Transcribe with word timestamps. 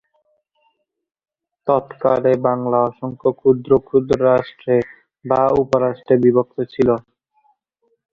তৎকালে 1.67 2.31
বাংলা 2.47 2.79
অসংখ্য 2.89 3.29
ক্ষুদ্র 3.39 3.71
ক্ষুদ্র 3.87 4.17
রাষ্ট্রে 4.29 4.75
বা 5.25 5.41
উপরাষ্ট্রে 5.61 6.15
বিভক্ত 6.23 6.57
ছিলো। 6.73 6.95